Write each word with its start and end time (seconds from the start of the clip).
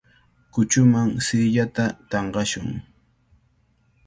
Kuchuman 0.53 1.09
siillata 1.25 1.85
tanqashun. 2.09 2.69